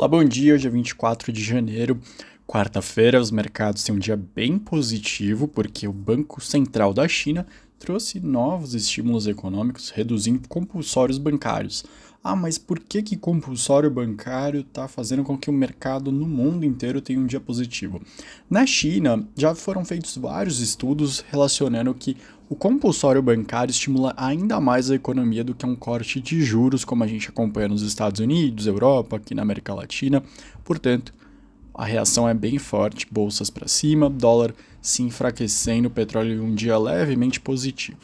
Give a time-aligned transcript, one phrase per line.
[0.00, 0.54] Olá, bom dia.
[0.54, 2.00] Hoje é 24 de janeiro,
[2.46, 3.20] quarta-feira.
[3.20, 7.46] Os mercados têm um dia bem positivo porque o Banco Central da China
[7.78, 11.84] trouxe novos estímulos econômicos, reduzindo compulsórios bancários.
[12.24, 16.64] Ah, mas por que que compulsório bancário está fazendo com que o mercado no mundo
[16.64, 18.00] inteiro tenha um dia positivo?
[18.48, 22.16] Na China, já foram feitos vários estudos relacionando que
[22.50, 27.04] o compulsório bancário estimula ainda mais a economia do que um corte de juros, como
[27.04, 30.20] a gente acompanha nos Estados Unidos, Europa, aqui na América Latina.
[30.64, 31.14] Portanto,
[31.72, 36.76] a reação é bem forte, bolsas para cima, dólar se enfraquecendo, petróleo em um dia
[36.76, 38.00] levemente positivo.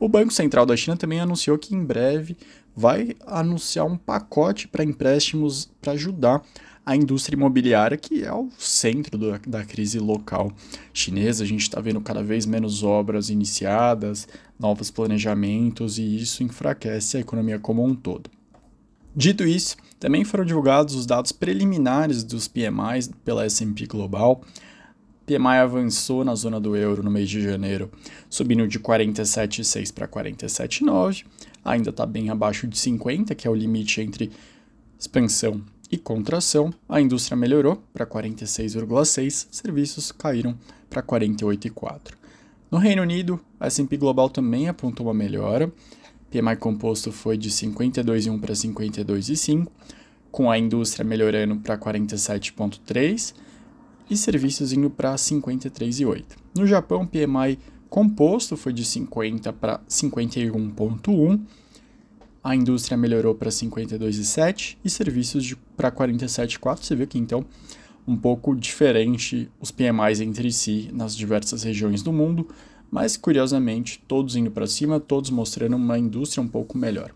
[0.00, 2.36] O Banco Central da China também anunciou que em breve
[2.74, 6.42] vai anunciar um pacote para empréstimos para ajudar
[6.88, 10.50] a indústria imobiliária, que é o centro do, da crise local
[10.90, 11.44] chinesa.
[11.44, 14.26] A gente está vendo cada vez menos obras iniciadas,
[14.58, 18.30] novos planejamentos, e isso enfraquece a economia como um todo.
[19.14, 24.40] Dito isso, também foram divulgados os dados preliminares dos PMIs pela S&P Global.
[25.26, 27.90] PMI avançou na zona do euro no mês de janeiro,
[28.30, 31.26] subindo de 47,6 para 47,9.
[31.62, 34.30] Ainda está bem abaixo de 50, que é o limite entre
[34.98, 40.56] expansão e contração, a indústria melhorou para 46,6, serviços caíram
[40.88, 42.14] para 48,4.
[42.70, 45.72] No Reino Unido, a S&P Global também apontou uma melhora.
[46.30, 49.66] PMI composto foi de 52,1 para 52,5,
[50.30, 53.34] com a indústria melhorando para 47,3
[54.10, 56.24] e serviços indo para 53,8.
[56.54, 61.40] No Japão, PMI composto foi de 50 para 51,1
[62.42, 66.78] a indústria melhorou para 52,7 e serviços para 47,4.
[66.82, 67.44] Você vê que então
[68.06, 72.48] um pouco diferente os PMIs entre si nas diversas regiões do mundo,
[72.90, 77.12] mas curiosamente todos indo para cima, todos mostrando uma indústria um pouco melhor.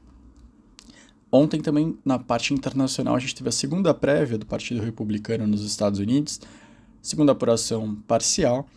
[1.31, 5.65] Ontem também na parte internacional a gente teve a segunda prévia do Partido Republicano nos
[5.65, 6.39] Estados Unidos,
[7.01, 8.69] segunda apuração parcial.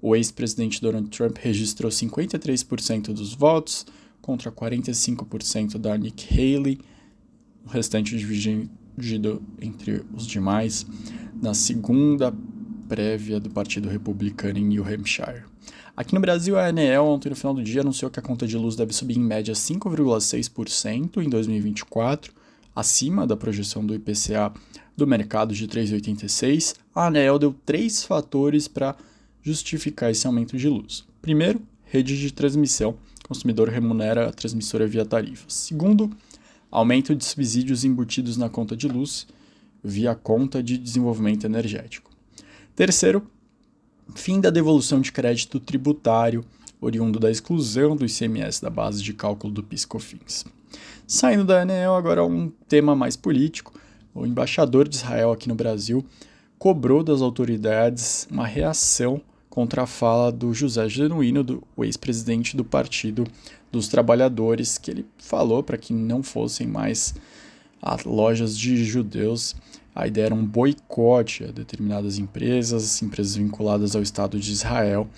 [0.00, 3.84] O ex-presidente Donald Trump registrou 53% dos votos,
[4.28, 6.78] contra 45% da Nick Haley,
[7.64, 10.84] o restante dividido entre os demais,
[11.40, 12.34] na segunda
[12.86, 15.44] prévia do Partido Republicano em New Hampshire.
[15.96, 18.54] Aqui no Brasil, a ANEEL, ontem no final do dia, anunciou que a conta de
[18.58, 22.34] luz deve subir em média 5,6% em 2024,
[22.76, 24.52] acima da projeção do IPCA
[24.94, 26.76] do mercado de 3,86.
[26.94, 28.94] A ANEEL deu três fatores para
[29.40, 31.06] justificar esse aumento de luz.
[31.22, 35.52] Primeiro, rede de transmissão, consumidor remunera a transmissora via tarifas.
[35.52, 36.10] Segundo,
[36.70, 39.26] aumento de subsídios embutidos na conta de luz
[39.84, 42.10] via conta de desenvolvimento energético.
[42.74, 43.22] Terceiro,
[44.14, 46.44] fim da devolução de crédito tributário
[46.80, 50.46] oriundo da exclusão do ICMS da base de cálculo do PIS/COFINS.
[51.06, 53.78] Saindo da ANEEL, agora um tema mais político.
[54.14, 56.04] O embaixador de Israel aqui no Brasil
[56.58, 59.20] cobrou das autoridades uma reação
[59.58, 63.26] contra a fala do José Genuíno, do ex-presidente do Partido
[63.72, 67.12] dos Trabalhadores, que ele falou para que não fossem mais
[68.06, 69.56] lojas de judeus.
[69.92, 75.08] A ideia era um boicote a determinadas empresas, empresas vinculadas ao Estado de Israel.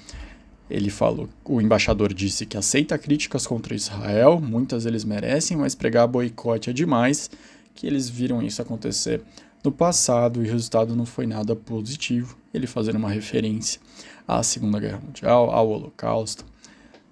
[0.70, 6.08] Ele falou, o embaixador disse que aceita críticas contra Israel, muitas eles merecem, mas pregar
[6.08, 7.28] boicote é demais,
[7.74, 9.22] que eles viram isso acontecer
[9.62, 12.36] no passado o resultado não foi nada positivo.
[12.52, 13.80] Ele fazendo uma referência
[14.26, 16.44] à Segunda Guerra Mundial, ao Holocausto,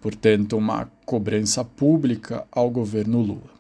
[0.01, 3.59] portanto, uma cobrança pública ao governo Lula.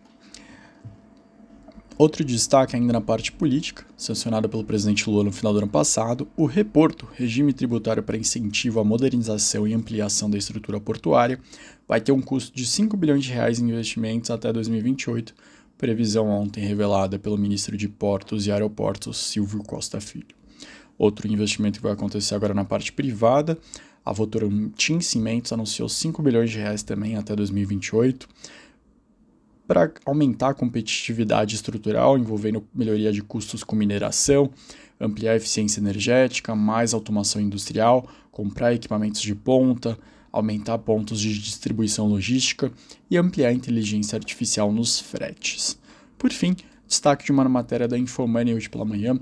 [1.99, 6.29] Outro destaque ainda na parte política, sancionado pelo presidente Lula no final do ano passado,
[6.37, 11.41] o Reporto, regime tributário para incentivo à modernização e ampliação da estrutura portuária,
[11.89, 15.35] vai ter um custo de 5 bilhões de reais em investimentos até 2028,
[15.79, 20.37] previsão ontem revelada pelo ministro de Portos e Aeroportos, Silvio Costa Filho.
[20.99, 23.57] Outro investimento que vai acontecer agora na parte privada,
[24.05, 28.29] a Votorantim Cimentos anunciou 5 bilhões de reais também até 2028
[29.69, 34.51] para aumentar a competitividade estrutural, envolvendo melhoria de custos com mineração,
[34.99, 39.97] ampliar a eficiência energética, mais automação industrial, comprar equipamentos de ponta,
[40.33, 42.73] aumentar pontos de distribuição logística
[43.11, 45.79] e ampliar a inteligência artificial nos fretes.
[46.17, 49.19] Por fim, destaque de uma matéria da Infomoney hoje pela manhã,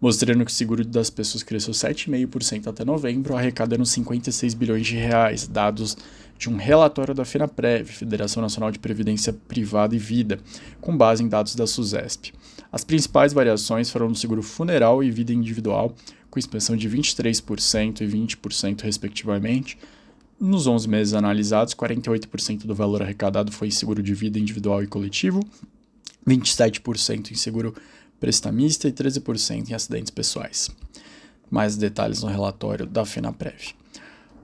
[0.00, 5.48] mostrando que o seguro das pessoas cresceu 7,5% até novembro, arrecadando 56 bilhões de reais,
[5.48, 5.96] dados
[6.38, 10.38] de um relatório da FENAPREV, Federação Nacional de Previdência Privada e Vida,
[10.80, 12.32] com base em dados da SUSESP.
[12.70, 15.94] As principais variações foram no seguro funeral e vida individual,
[16.30, 19.76] com expansão de 23% e 20% respectivamente.
[20.40, 24.86] Nos 11 meses analisados, 48% do valor arrecadado foi em seguro de vida individual e
[24.86, 25.44] coletivo,
[26.26, 27.74] 27% em seguro
[28.20, 30.70] prestamista e 13% em acidentes pessoais.
[31.50, 33.74] Mais detalhes no relatório da FenaPrev.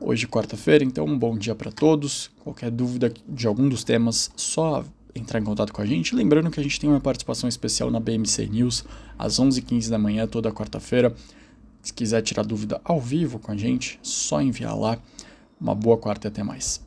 [0.01, 2.29] Hoje, quarta-feira, então, um bom dia para todos.
[2.41, 6.13] Qualquer dúvida de algum dos temas, só entrar em contato com a gente.
[6.13, 8.85] Lembrando que a gente tem uma participação especial na BMC News
[9.17, 11.15] às 11h15 da manhã, toda quarta-feira.
[11.81, 14.99] Se quiser tirar dúvida ao vivo com a gente, só enviar lá.
[15.61, 16.85] Uma boa quarta e até mais.